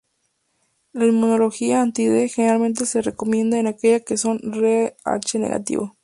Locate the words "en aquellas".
3.59-4.01